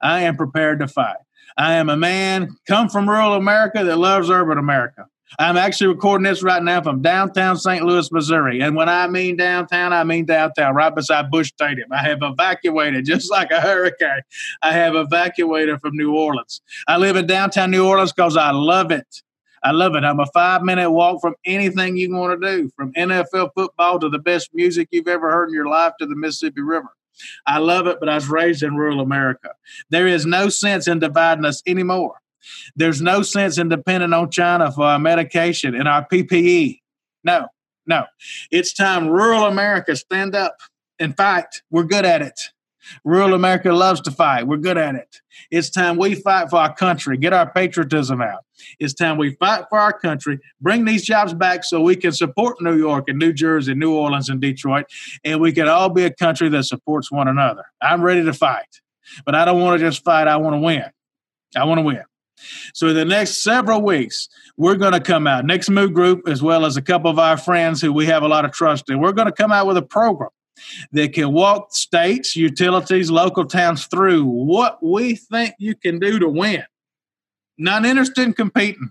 I 0.00 0.20
am 0.20 0.36
prepared 0.36 0.80
to 0.80 0.88
fight. 0.88 1.18
I 1.56 1.74
am 1.74 1.88
a 1.88 1.96
man 1.96 2.56
come 2.66 2.88
from 2.88 3.08
rural 3.08 3.34
America 3.34 3.84
that 3.84 3.98
loves 3.98 4.30
urban 4.30 4.58
America. 4.58 5.06
I'm 5.38 5.56
actually 5.56 5.88
recording 5.88 6.24
this 6.24 6.42
right 6.42 6.62
now 6.62 6.80
from 6.82 7.02
downtown 7.02 7.56
St. 7.56 7.84
Louis, 7.84 8.10
Missouri. 8.10 8.60
And 8.60 8.74
when 8.74 8.88
I 8.88 9.06
mean 9.08 9.36
downtown, 9.36 9.92
I 9.92 10.04
mean 10.04 10.24
downtown, 10.24 10.74
right 10.74 10.94
beside 10.94 11.30
Busch 11.30 11.48
Stadium. 11.48 11.92
I 11.92 12.02
have 12.02 12.18
evacuated 12.22 13.04
just 13.06 13.30
like 13.30 13.50
a 13.50 13.60
hurricane. 13.60 14.22
I 14.62 14.72
have 14.72 14.94
evacuated 14.94 15.80
from 15.80 15.96
New 15.96 16.14
Orleans. 16.14 16.62
I 16.86 16.96
live 16.96 17.16
in 17.16 17.26
downtown 17.26 17.70
New 17.70 17.86
Orleans 17.86 18.12
because 18.12 18.36
I 18.36 18.52
love 18.52 18.90
it. 18.90 19.22
I 19.62 19.72
love 19.72 19.96
it. 19.96 20.04
I'm 20.04 20.20
a 20.20 20.26
five 20.26 20.62
minute 20.62 20.90
walk 20.90 21.20
from 21.20 21.34
anything 21.44 21.96
you 21.96 22.14
want 22.14 22.40
to 22.40 22.48
do, 22.48 22.70
from 22.76 22.92
NFL 22.94 23.50
football 23.54 23.98
to 23.98 24.08
the 24.08 24.20
best 24.20 24.50
music 24.54 24.88
you've 24.92 25.08
ever 25.08 25.30
heard 25.30 25.48
in 25.48 25.54
your 25.54 25.68
life 25.68 25.92
to 25.98 26.06
the 26.06 26.16
Mississippi 26.16 26.62
River. 26.62 26.88
I 27.46 27.58
love 27.58 27.86
it, 27.88 27.98
but 28.00 28.08
I 28.08 28.14
was 28.14 28.28
raised 28.28 28.62
in 28.62 28.76
rural 28.76 29.00
America. 29.00 29.50
There 29.90 30.06
is 30.06 30.24
no 30.24 30.48
sense 30.48 30.86
in 30.86 31.00
dividing 31.00 31.44
us 31.44 31.62
anymore. 31.66 32.14
There's 32.76 33.00
no 33.00 33.22
sense 33.22 33.58
in 33.58 33.68
depending 33.68 34.12
on 34.12 34.30
China 34.30 34.70
for 34.72 34.84
our 34.84 34.98
medication 34.98 35.74
and 35.74 35.88
our 35.88 36.06
PPE. 36.06 36.80
No, 37.24 37.48
no. 37.86 38.04
It's 38.50 38.72
time 38.72 39.08
rural 39.08 39.44
America 39.44 39.96
stand 39.96 40.34
up 40.34 40.56
and 40.98 41.16
fight. 41.16 41.62
We're 41.70 41.84
good 41.84 42.04
at 42.04 42.22
it. 42.22 42.40
Rural 43.04 43.34
America 43.34 43.72
loves 43.72 44.00
to 44.02 44.10
fight. 44.10 44.46
We're 44.46 44.56
good 44.56 44.78
at 44.78 44.94
it. 44.94 45.20
It's 45.50 45.70
time 45.70 45.96
we 45.96 46.14
fight 46.14 46.50
for 46.50 46.56
our 46.56 46.74
country, 46.74 47.16
get 47.16 47.32
our 47.32 47.50
patriotism 47.50 48.20
out. 48.20 48.44
It's 48.78 48.94
time 48.94 49.18
we 49.18 49.34
fight 49.36 49.64
for 49.68 49.78
our 49.78 49.96
country, 49.98 50.40
bring 50.60 50.84
these 50.84 51.04
jobs 51.04 51.34
back 51.34 51.64
so 51.64 51.80
we 51.80 51.96
can 51.96 52.12
support 52.12 52.60
New 52.60 52.76
York 52.76 53.04
and 53.08 53.18
New 53.18 53.32
Jersey, 53.32 53.74
New 53.74 53.94
Orleans 53.94 54.28
and 54.28 54.40
Detroit, 54.40 54.86
and 55.24 55.40
we 55.40 55.52
can 55.52 55.68
all 55.68 55.88
be 55.88 56.04
a 56.04 56.12
country 56.12 56.48
that 56.50 56.64
supports 56.64 57.10
one 57.10 57.28
another. 57.28 57.64
I'm 57.80 58.02
ready 58.02 58.24
to 58.24 58.32
fight, 58.32 58.80
but 59.24 59.34
I 59.34 59.44
don't 59.44 59.60
want 59.60 59.78
to 59.78 59.86
just 59.86 60.02
fight. 60.04 60.28
I 60.28 60.36
want 60.36 60.54
to 60.54 60.60
win. 60.60 60.84
I 61.56 61.64
want 61.64 61.78
to 61.78 61.82
win. 61.82 62.02
So, 62.74 62.88
in 62.88 62.94
the 62.94 63.04
next 63.04 63.42
several 63.42 63.82
weeks, 63.82 64.28
we're 64.56 64.76
going 64.76 64.92
to 64.92 65.00
come 65.00 65.26
out, 65.26 65.44
Next 65.44 65.70
Move 65.70 65.94
Group, 65.94 66.28
as 66.28 66.42
well 66.42 66.64
as 66.64 66.76
a 66.76 66.82
couple 66.82 67.10
of 67.10 67.18
our 67.18 67.36
friends 67.36 67.80
who 67.80 67.92
we 67.92 68.06
have 68.06 68.22
a 68.22 68.28
lot 68.28 68.44
of 68.44 68.52
trust 68.52 68.90
in. 68.90 69.00
We're 69.00 69.12
going 69.12 69.26
to 69.26 69.32
come 69.32 69.52
out 69.52 69.66
with 69.66 69.76
a 69.76 69.82
program 69.82 70.30
that 70.92 71.12
can 71.12 71.32
walk 71.32 71.72
states, 71.72 72.34
utilities, 72.36 73.10
local 73.10 73.44
towns 73.44 73.86
through 73.86 74.24
what 74.24 74.82
we 74.82 75.16
think 75.16 75.54
you 75.58 75.74
can 75.74 75.98
do 75.98 76.18
to 76.18 76.28
win. 76.28 76.64
Not 77.56 77.84
interested 77.84 78.22
in 78.22 78.32
competing. 78.32 78.90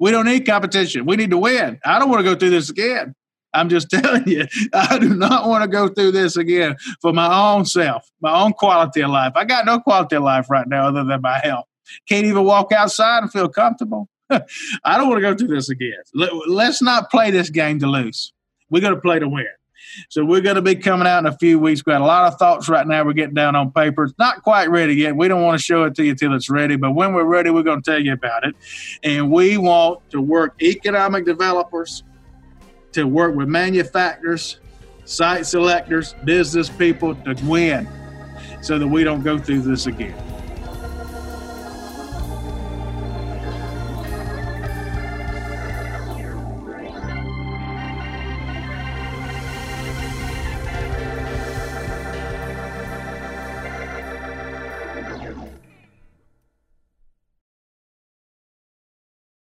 We 0.00 0.10
don't 0.10 0.26
need 0.26 0.46
competition. 0.46 1.06
We 1.06 1.16
need 1.16 1.30
to 1.30 1.38
win. 1.38 1.78
I 1.84 1.98
don't 1.98 2.10
want 2.10 2.20
to 2.20 2.24
go 2.24 2.34
through 2.34 2.50
this 2.50 2.70
again. 2.70 3.14
I'm 3.54 3.68
just 3.68 3.90
telling 3.90 4.26
you, 4.26 4.46
I 4.72 4.98
do 4.98 5.14
not 5.14 5.48
want 5.48 5.62
to 5.62 5.68
go 5.68 5.88
through 5.88 6.12
this 6.12 6.36
again 6.36 6.76
for 7.00 7.12
my 7.12 7.52
own 7.52 7.64
self, 7.64 8.10
my 8.20 8.34
own 8.42 8.52
quality 8.52 9.02
of 9.02 9.10
life. 9.10 9.32
I 9.36 9.44
got 9.44 9.66
no 9.66 9.80
quality 9.80 10.16
of 10.16 10.22
life 10.22 10.50
right 10.50 10.66
now 10.66 10.88
other 10.88 11.04
than 11.04 11.20
my 11.20 11.38
health. 11.38 11.66
Can't 12.08 12.26
even 12.26 12.44
walk 12.44 12.72
outside 12.72 13.22
and 13.22 13.32
feel 13.32 13.48
comfortable. 13.48 14.08
I 14.30 14.96
don't 14.96 15.08
want 15.08 15.18
to 15.18 15.22
go 15.22 15.34
through 15.34 15.54
this 15.54 15.68
again. 15.68 15.92
Let's 16.14 16.82
not 16.82 17.10
play 17.10 17.30
this 17.30 17.50
game 17.50 17.78
to 17.80 17.86
lose. 17.86 18.32
We're 18.70 18.80
going 18.80 18.94
to 18.94 19.00
play 19.00 19.18
to 19.18 19.28
win. 19.28 19.46
So 20.08 20.24
we're 20.24 20.40
going 20.40 20.56
to 20.56 20.62
be 20.62 20.74
coming 20.76 21.06
out 21.06 21.18
in 21.18 21.26
a 21.26 21.36
few 21.36 21.58
weeks. 21.58 21.82
We 21.84 21.92
got 21.92 22.00
a 22.00 22.06
lot 22.06 22.32
of 22.32 22.38
thoughts 22.38 22.68
right 22.68 22.86
now. 22.86 23.04
We're 23.04 23.12
getting 23.12 23.34
down 23.34 23.56
on 23.56 23.72
paper. 23.72 24.04
It's 24.04 24.14
not 24.18 24.42
quite 24.42 24.70
ready 24.70 24.94
yet. 24.94 25.16
We 25.16 25.28
don't 25.28 25.42
want 25.42 25.58
to 25.58 25.62
show 25.62 25.84
it 25.84 25.94
to 25.96 26.04
you 26.04 26.12
until 26.12 26.34
it's 26.34 26.48
ready. 26.48 26.76
But 26.76 26.92
when 26.92 27.12
we're 27.12 27.24
ready, 27.24 27.50
we're 27.50 27.62
going 27.62 27.82
to 27.82 27.90
tell 27.90 28.00
you 28.00 28.12
about 28.12 28.46
it. 28.46 28.54
And 29.02 29.30
we 29.30 29.58
want 29.58 30.08
to 30.10 30.20
work 30.20 30.62
economic 30.62 31.26
developers, 31.26 32.04
to 32.92 33.04
work 33.04 33.34
with 33.34 33.48
manufacturers, 33.48 34.60
site 35.04 35.46
selectors, 35.46 36.14
business 36.24 36.68
people 36.70 37.14
to 37.14 37.34
win 37.44 37.88
so 38.62 38.78
that 38.78 38.86
we 38.86 39.04
don't 39.04 39.22
go 39.22 39.38
through 39.38 39.62
this 39.62 39.86
again. 39.86 40.31